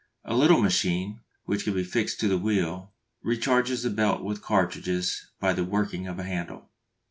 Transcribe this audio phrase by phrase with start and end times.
[0.25, 2.91] A little machine, which can be fixed to the wheel,
[3.23, 6.71] recharges the belts with cartridges by the working of a handle.